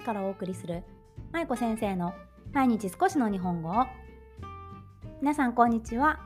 [0.00, 0.82] からお送りする
[1.32, 2.14] 舞子先生の
[2.52, 3.86] 毎日少しの日本語を。
[5.20, 6.20] 皆さんこんにちは。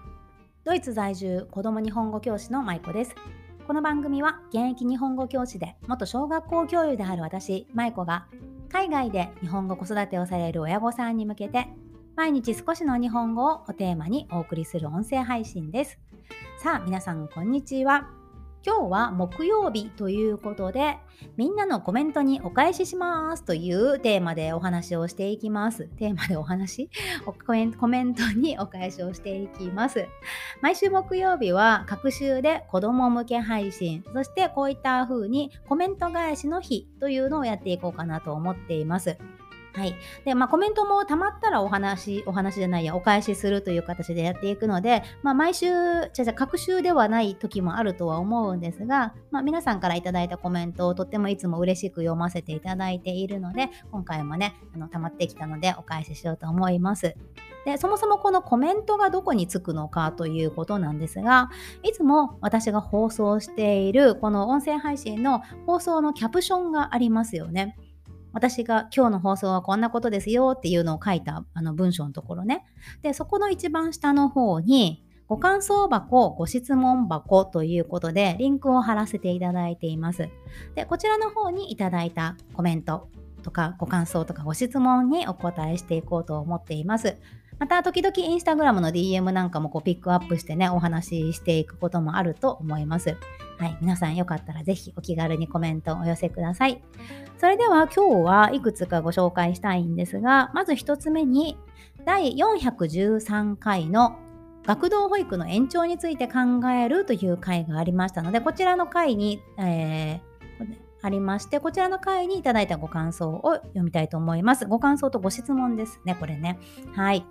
[0.65, 3.15] ドイツ在住子供日本語教師の舞子です。
[3.67, 8.27] この番組は現役日本語教師で元小学校教諭である私舞子が
[8.71, 11.69] 海外で日本語子育てをされる親御さんに向けて
[12.15, 15.99] 毎日少しの日本語をおテーマにお送りする音声配信です。
[16.59, 18.24] さあ皆さんこんにちは。
[18.67, 20.97] 今日は木曜日ということで、
[21.37, 25.85] みんなのコメントにお返ししますというテーマでお話をしていきます。
[25.99, 26.89] テーマでお話？
[27.27, 30.09] コメコメントにお返しをしていきます。
[30.63, 39.19] 毎週木曜日は各週で子供向け配信、そしてこういった風にコメント返しの日というのをやっていこうかなと思っています。
[39.75, 39.97] はい。
[40.25, 45.67] で、まあ、コメントもたまったらお話、お話じゃないや、お返しするという形でやっていくので、まあ、毎週、
[46.13, 57.17] じゃじゃ、各週ではない時もあるとは思うんですが、まあ、皆さんからいただいたコメントをとってもいつも嬉しく読ませていただいているので、今回もね、あの、溜まってきたのでお返ししようと思います。
[57.65, 61.51] で、そもそもこのコメントがどこにつくのかということなんですが、
[61.83, 67.77] いつも私が放送しているこの音声配信の放送のキャプションがありますよね。
[68.35, 72.67] 私が今日の放送はこんなことですよっていうのを書いたあの文章のところね。
[73.01, 80.29] で、そこの一番下の方に、ご感想箱、ご質問箱ということで、リンクを貼らせていただいています。
[80.75, 83.09] で、こちらの方にいただいたコメント
[83.43, 87.17] とか、ご感想とかご質問にお答えしていこうと思っています。
[87.59, 93.17] また、時々インスタグラムの DM なんかもこうピックアップしてね、お話ししていくこともあると思います。
[93.59, 96.83] はい、皆さんよかったらぜひお気軽にコメントをお寄せください。
[97.39, 101.57] それでは今日はいくつかご紹介したいんですが、まず1つ目に
[102.05, 104.19] 第413回の
[104.67, 110.21] 学童保育の延長について考えるという回がありましたので、こちらの回に、えー、
[111.03, 114.67] ありまして、こちらの回にいただいたご感想を読みたいと思います。
[114.67, 116.59] ご感想とご質問ですね、これね。
[116.95, 117.27] はい。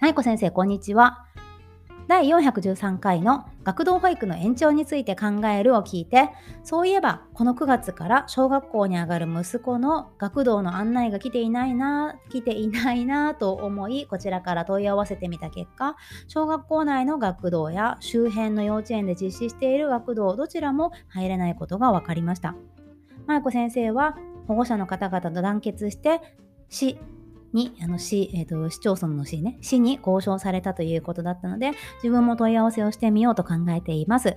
[0.00, 1.26] はいこ先生、こんにちは。
[2.06, 6.30] 第413回の学童保育の延長について考えるを聞いて、
[6.62, 15.96] そういえばこの9月から小学校に上がる息子の学童の案内が来ていないな、来ていないなと思い、こちらから問い合わせてみた結果、
[16.28, 22.54] 小学校内の学童や周辺の幼稚園で実施している学童どちらも入れないことが分かりました。
[23.26, 24.16] 舞子先生は
[24.46, 26.20] 保護者の方々と団結して
[26.68, 27.00] 市
[27.58, 34.36] に、あの市、えーと、市町村の市ね、市に交渉されたということだったので、自分も問い合わせをしてみようと考えています。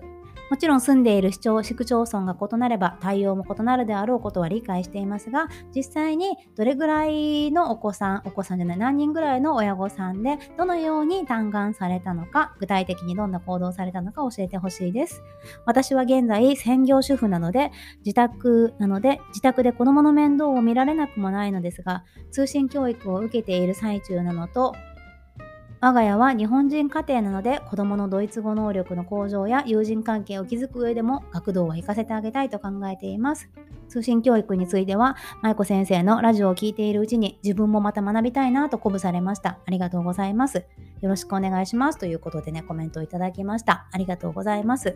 [0.51, 15.23] もちろん住んでいる市町市区町村が異なれば対応も異なるであろうことは理解していますが実際にどれぐらいのお子さんお子さんじゃない何人ぐらいの親御さんでどのように嘆願されたのか具体的にどんな行動されたのか教えてほしいです。
[15.65, 24.75] 私は現在専業主婦なので自宅なので自宅で子供の面倒を見られなくもないのですが通信教育を受けている最中なのと
[25.83, 33.49] 我が家は日本人家庭なので子供のドイツ語能力の向上や友人関係を築く上でも学童は行かせてあげたいと考えています。
[33.89, 39.57] 通信教育については、舞子先生のラジオを聴いているうちに自分もまた学びたいなと鼓舞されました。
[39.65, 40.65] ありがとうございます。
[41.01, 41.97] よろしくお願いします。
[41.97, 43.87] ということでね、コメントをいただきました。
[43.91, 44.95] ありがとうございます。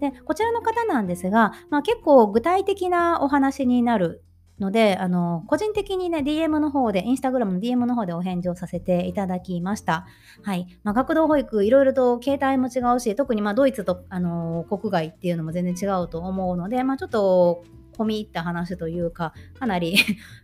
[0.00, 4.24] で、こちらの方なんですが、まあ、結構具体的なお話になる
[4.60, 10.06] ので、あの、個人的にね、DM の方で、インスタグラムの DM の方でお返事をさせていただきました。
[10.42, 10.66] はい。
[10.84, 19.96] まあ、学童保育、いろいろと携帯も違うし、特にまあドイツと、あの、国外っていうのも全然違うと思うので、まあ、ちょっと、込み入った話というか、かなり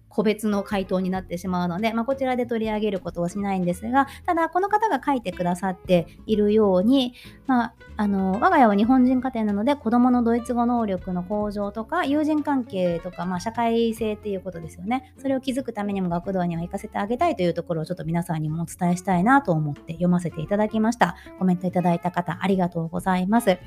[0.09, 7.15] 個別の回答になってしまうので、まあ、こちらで取り上げることはしないんですが、ただ、この方が書いてくださっているように、
[7.47, 15.15] まあ、あの我が家は日本人家庭なので、子供のドイツ語能力の向上とか、友人関係とか、まあ、社会性っていうことですよね。
[15.19, 21.17] それを築くためにも学童には行かせてあげたいというところをちょっと皆さんにもお伝えしたいなと思って読ませていただきました。
[21.39, 23.59] コメントいただいた方、ありがとうございます。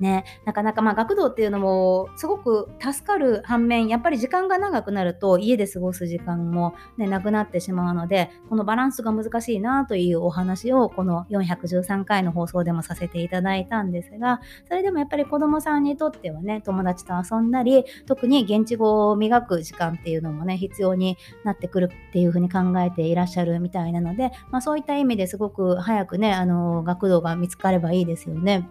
[0.00, 28.68] ね、なかなかまあ学童っていうのもすごく助かる反面やっぱり時間が長くなると家で過ごす時間も、ね、なくなってしまうのでこのバランスが難しいなというお話をこの413回の放送でもさせていただいたんですがそれでもやっぱり子どもさんにとってはね友達と遊んだり特に現地語を磨く時間っていうのもね必要になってくるっていうふうに考えていらっしゃるみたいなので、まあ、そういった意味ですごく早くねあの学童が見つかればいいですよね。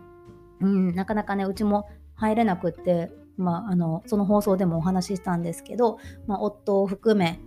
[0.62, 7.40] うん、なかなかねうちも入れなくって、まあ、あのその放送でもお話ししたんですけど、まあ、夫を含め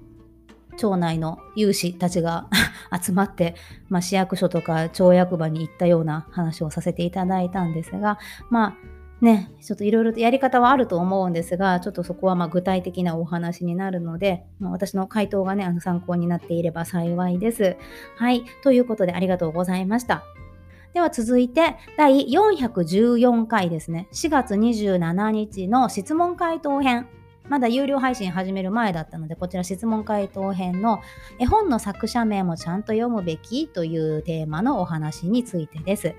[0.77, 2.49] 町内の有志たちが
[3.01, 3.55] 集まって、
[3.89, 8.19] まあ、市役所とか町役場に行ったような話をさせていただいたんですが
[8.51, 8.75] まあ
[9.21, 17.77] ね、ちょっといろいろとやり方はあると思うんですが、ちょっとそこはま具体的なお話になるので、まあ、私の回答がね、あの参考になっていれば幸いです。
[18.17, 18.45] はい。
[18.63, 20.25] ということでありがとうございました。
[20.95, 24.07] では続いて、第414回ですね。
[24.13, 27.09] 4月27日の質問回答編。
[27.49, 31.01] まだ有料配信始める前だったので、こちら質問回答編の
[31.41, 36.15] 絵本の作者名もちゃんと読むべきというテーマのお話についてです。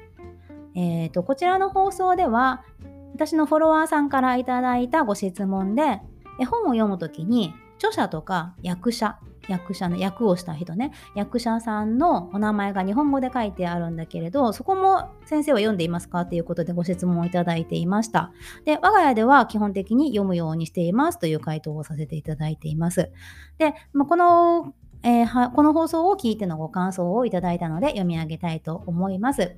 [0.76, 2.66] えーと、こちらの放送では
[3.14, 6.02] 私のフォロワーさんからいただいたご質問で
[6.38, 16.26] 絵本を読むときに著者とか役者役者の役をした人ね役者さんのお名前が日本語で書いてあるんだけれどそこも先生は読んでいますか？
[16.26, 18.32] ということでご質問をいただいていました
[18.66, 23.12] で我が家では基本的に読むようにしていますという回答をさせていただいています
[23.58, 29.56] で、まあこのえー、この放送を聞いてのご感想をいただいたので読み上げたいと思います。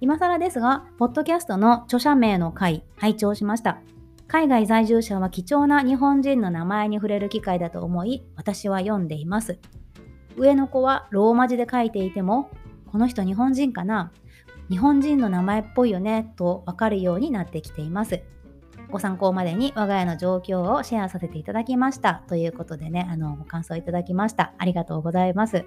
[0.00, 3.80] 今更ですが、ポッドキャストの著者名の回、拝聴しました。
[4.28, 9.58] 海外在住者は貴重な日本人の名前に触れる機会だと思い、私は読んでいます。
[10.36, 12.50] 上の子はローマ字で書いていても、
[12.92, 14.12] この人日本人かな？
[14.68, 16.34] 日本人の名前っぽいよね？
[16.36, 18.20] とわかるようになってきています。
[18.90, 24.52] ご参考までに我が家の状況をシェアさせていただきましたということでね、あの、ご感想いただきました。
[24.58, 25.64] ありがとうございます。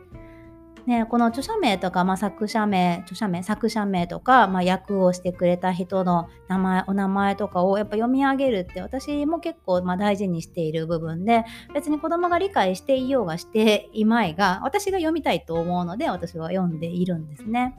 [0.85, 17.77] ね、この著者名とか、まあ、作者名、著者名、作者名とか、まあ、役をしてくれた人の名前、お名前とかをやっぱ読み上げるって私も結構まあ大事にしている部分で、別に子供が理解していようがしていまいが、私が読みたいと思うので私は読んでいるんですね。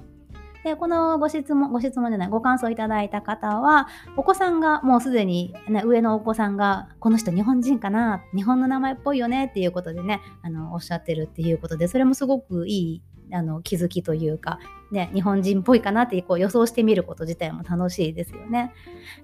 [0.65, 14.59] で、このご質問、ご質問じゃない、ご感想いただいた方は、お子さんがもうすでに、ね、上のお子さんが、この人日本人かな、日本の名前っぽいよねっていうことでね、あの、おっしゃってるっていうことで、それもすごくいいあの気づきというか、
[14.91, 18.73] ね、日本人っぽいかなってこう予想してみること自体も楽しいですよね。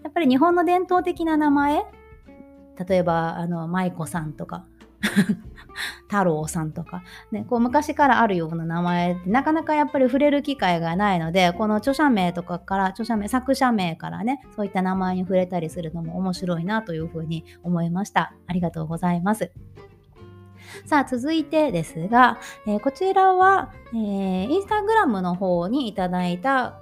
[0.03, 1.85] やっぱり日本の伝統的な名前
[2.89, 4.65] 例えばあの舞子さんとか
[6.09, 18.35] 太郎さんとか、ね、こう昔からあるような名前ってなかなかやっぱり触れる機会がないのでこの著者名とかから著者名作者名からねそういった名前に触れたりするのも面白いなというふうに思いました。
[18.47, 19.53] ありがとうございます。
[20.85, 26.79] さあ続いてですが、えー、こちらは、えー、インスタグラムの方にいただいた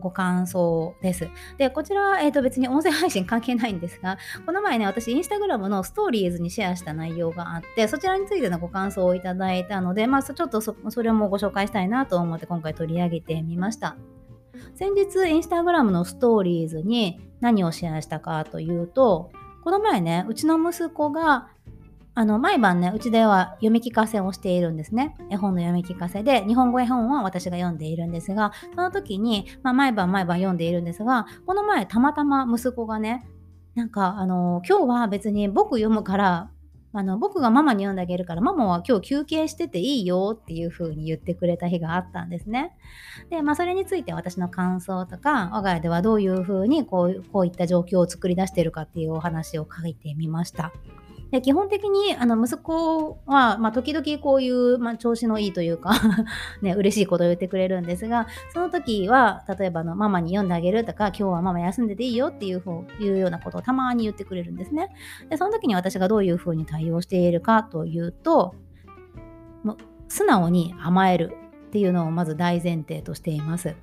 [0.00, 1.28] ご感想です。
[1.58, 13.96] で、こちら、えー、と別に音声配信関係ないんですが、この前ね、私、インスタグラムのストーリーズにシェアした内容があって、そちらについてのご感想をいただいたので、まあ、ちょっとそれもご紹介したいなと思って今回取り上げてみました。
[14.74, 19.30] 先日、インスタグラムのストーリーズに何をシェアしたかというと、
[19.64, 21.48] この前ね、うちの息子が
[22.18, 25.14] あの、毎晩ね、うちでは読み聞かせをしているんですね。
[25.30, 33.28] 絵本の読み聞かせで、日本語絵本は私が読んでいるんですが、その時に、まあ、毎晩毎晩読んでいるんですが、この前、たまたま息子がね、
[33.74, 36.50] なんか、あの、今日は別に僕読むから、
[36.94, 42.74] あの僕がママに読んであげるからママは今日休憩してていいよっていう風に言ってくれた日があったんですね。
[43.28, 50.72] で、まあそれについて私の感想とか我が家ではどういう風にこうこういった状況を作り出しているかっていうお話を書いてみました。
[51.30, 55.92] で基本的にあの息子は、まあ、時々こういう、まあ、調子のいいというか
[56.62, 64.90] ね、嬉しいことを言ってくれるんですがその時は例えばのママに読んであげるとか今日はママ休んでていいよっていうふういうようなことをたまに言ってくれるんですね。
[65.28, 68.54] でその時に私がどういうふうに対応しているかというと
[69.64, 69.76] も
[70.08, 71.36] 素直に甘える
[71.68, 73.74] っていうのをまず大前提としています。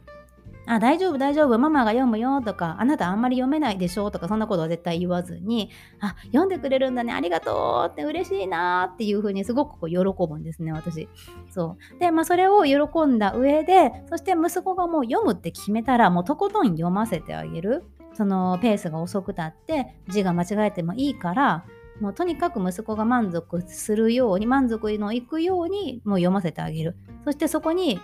[0.66, 11.10] あ、大丈夫、大丈夫、ママが読むよとか、あなたあんまり読めないでしょとか、そんなことは絶対言わずに、あ、読んでくれるんだね、ありがとうって嬉しいなっていうふうにすごくこう喜ぶんですね、私。
[11.50, 12.00] そう。
[12.00, 17.84] で、まあそれを喜んだ上で、そして息子がもう読むって決めたら、もうとことん読ませてあげる。
[18.14, 21.66] そのペースが遅くたって字が間違えてもいいから
[22.00, 28.00] もうとにかく息子が満足するように満足のいくようにもう読ませてあげるそしてそこに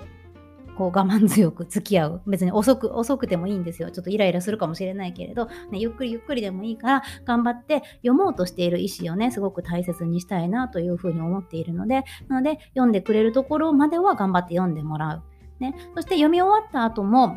[0.79, 2.21] こう我慢強く付き合う。
[2.25, 3.91] 別に遅く、遅くてもいいんですよ。
[3.91, 15.24] ちょっとイライラするかもしれないけれど、ね、ゆっくりゆっくりでもいいから、頑張って読もうとしている意思をね、すごく大切にしたいなというふうに思っているので、なので、読んでくれるところまでは頑張って読んでもらう。
[15.59, 17.36] ね、そして読み終わった後も、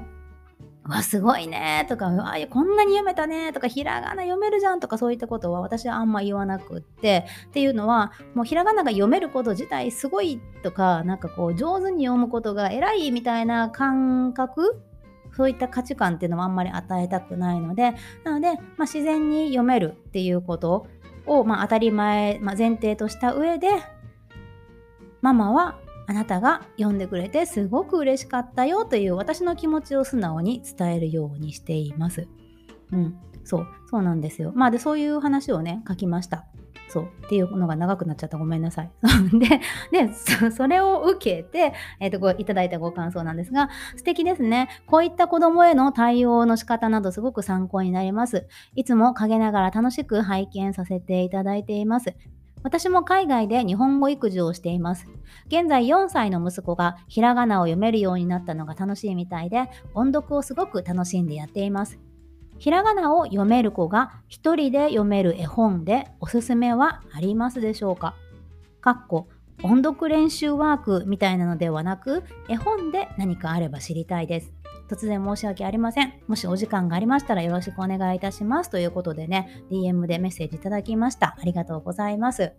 [0.84, 14.82] わ、すごいねとか、わ、こんなに読めたねとか、ひらがな読めるじゃんとか、そういったことは私はあんま言わなくって、っていうのは、もうひらがなが読めること自体すごいとか、なんかこう、上手に読むことが偉いみたいな感覚
[15.36, 20.86] そういった価値観っていうのもあんまり与えたくないので、なので、まあ、自然に読めるっていうこと
[21.26, 23.68] を、まあ、当たり前、まあ、前提とした上で、
[25.20, 25.78] ママは
[26.12, 32.28] あなたが読んでくれてすごく嬉しかったよという私の気持ちを素直に伝えるようにしています。
[32.92, 34.52] うん、そう、そうなんですよ。
[34.54, 36.44] まあで、そういう話をね、書きました。
[36.88, 37.08] そう。
[37.24, 38.36] っていうのが長くなっちゃった。
[38.36, 38.90] ごめんなさい。
[39.90, 44.68] で、でそ、それを受けて、えっ、ー、と、いただいたご感想なんですが、素敵ですね。
[44.86, 48.46] こういった子供への対応の仕方などすごく参考になります。
[48.74, 52.14] いつも陰ながら楽しく拝見させていただいています。
[52.62, 55.06] 私も海外で日本語育児をしています。
[55.48, 61.98] 現在4歳の息子がひらがなを読めるようになったのが楽しいみたいで、音読をすごく楽しんでやっています。
[62.58, 68.14] ひらがなを読める子が一人で読める絵本でおすすめはありますでしょうか？
[68.80, 69.28] かっこ
[69.64, 74.52] 音読練習ワークみたいなのではなく絵本で何かあれば知りたいです。
[74.92, 76.12] 突然申し訳ありません。
[76.28, 78.68] もしお時間がありましたらよろしくお願いいたします。
[78.68, 81.34] ということでね、DM でメッセージいただきました。
[81.40, 82.52] ありがとうございます。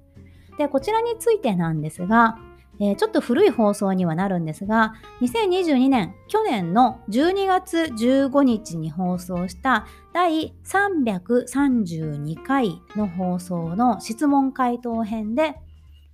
[0.57, 2.39] で、こちらについてなんですが、
[2.79, 15.55] えー、ちょっと古い放送にはなるんですが、2022年、去年の12月15日に放送した第332回の放送の質問回答編で、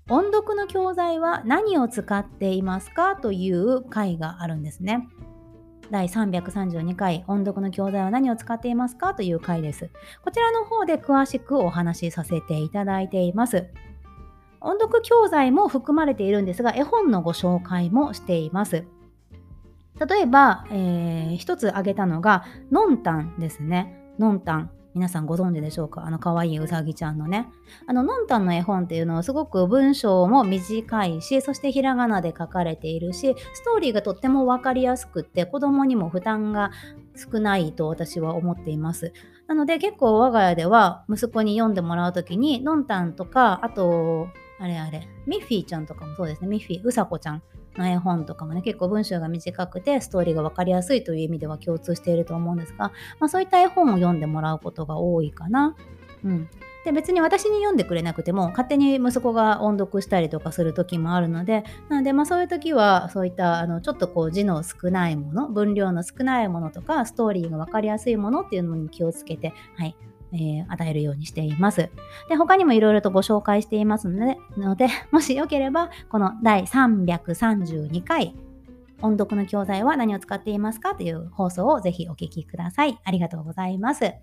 [0.10, 3.16] 音読の教材は何を使っていますか？
[3.16, 5.08] という回があるんですね。
[5.92, 9.14] 第332回音読の教材は何を使っていますか？
[9.14, 9.90] という回です。
[10.24, 13.68] こちらの方で詳しくお話しさせていただいています。
[14.62, 18.86] 音読教材も含まれているんですが、絵本のご紹介もしています。
[20.08, 24.14] 例えば、えー、一つ挙げたのが、のんたんですね。
[24.20, 24.72] のんたん。
[25.00, 26.04] 皆さんご存知でしょうか？
[26.06, 27.48] あの可愛いうさぎちゃんのね。
[27.88, 36.72] あの、のんたんの絵本っていうのはすごく文章も短いし、そしてひらがなで書かれているし、ストーリーがとってもわかりやすくって、子供にも負担が
[37.16, 39.14] 少ないと私は思っています。
[39.48, 44.28] なので結構我が家では息子に読んでもらうときに、のんたんとか、あと、
[44.60, 46.48] あれあれ、ミッフィーちゃんとかもそうですね。
[46.50, 47.42] ミッフィー、うさこちゃん
[47.78, 55.76] 絵本とかもね、結構文章が短くてストーリーが分かりやすいという意味では共通していると思うんですが、まあ、そういった絵本を読んでもらうことが多いかな。
[56.24, 56.50] うん。
[56.86, 69.96] で、別に私に読んでくれなくても、勝手に息子が音読したりとかする時もあるので、なので、まあそういう時は、そういった、あの、ちょっとこう字の少ないもの、分量の少ないものとか、ストーリーが分かりやすいものっていうのに気をつけて、はい、
[70.34, 71.90] えー、与えるようにしています。
[72.30, 78.36] で、他にもいろいろとご紹介していますので、ので もしよければ、この第332回、
[79.02, 83.00] 音読の教材は何を使っていますかという放送をぜひお聞きください。
[83.04, 84.14] ありがとうございます。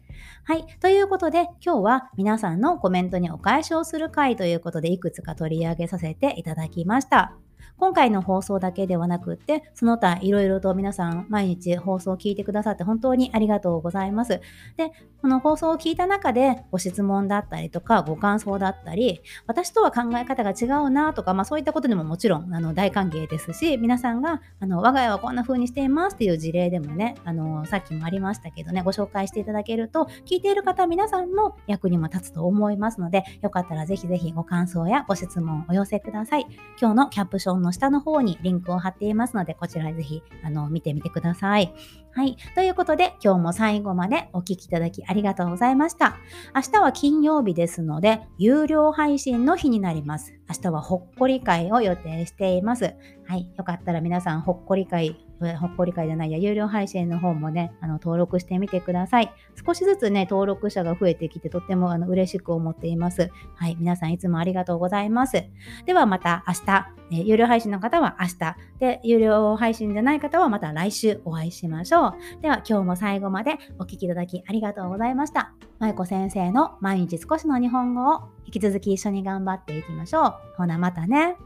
[0.45, 0.67] はい。
[0.81, 7.46] ということで、今日は皆さんのコメントにお返しをする回ということで、いくつか取り上げさせていただきました。
[7.79, 14.41] 今回の放送だけではなくって、その他いろいろと皆さん毎日放送を聞いてくださって本当にありがとうございます。
[14.77, 36.47] で、この放送を聞いた中でご質問だったりとかご感想だったり、私とは考え方が違うなとか、まあそういったことでももちろんあの大歓迎ですし、皆さんがあの我が家はこんな風にしていますっていう事例でもね、あのさっきもありましたけどね、ご紹介していただけると、聞いている方皆さんの役にも立つと思いますので、よかったらぜひぜひご感想やご質問をお寄せください。
[36.81, 41.73] 今日のキャプションの下の方にリンクを貼っていますので、こちらぜひあの見てみてください。
[42.13, 42.37] はい。
[42.57, 46.17] ということで、今日も最後までお聴きいただきありがとうございました。
[46.55, 50.35] 明日は金曜日ですので、有料配信の日になります。
[50.49, 52.95] 明日はほっこり会を予定しています。
[53.27, 53.51] はい。
[53.57, 59.33] よかったら皆さん、ほっこり会ほっこり会じゃないや、有料配信の方もね、あの登録してみてください。
[59.67, 63.31] 少しずつね、登録者が増えてきて、とってもあの嬉しく思っています。
[63.55, 65.45] はい、皆さんいつもありがとうございます。
[65.85, 72.15] ではまた明日、え有料配信の方は明日、で、有料配信じゃない方はまた来週お会いしましょう。
[72.41, 75.53] では今日も最後までお聴きいただきありがとうございました。
[75.79, 80.35] まゆこ先生の毎日少しの日本語を引き続き一緒に頑張っていきましょう。
[80.57, 81.37] ほなまたね。